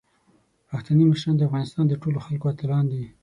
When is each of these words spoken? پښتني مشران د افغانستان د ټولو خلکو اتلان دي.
پښتني 0.69 1.03
مشران 1.09 1.35
د 1.37 1.41
افغانستان 1.47 1.85
د 1.87 1.93
ټولو 2.01 2.17
خلکو 2.25 2.45
اتلان 2.53 2.85
دي. 2.93 3.03